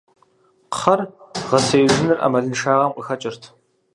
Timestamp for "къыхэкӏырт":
2.95-3.43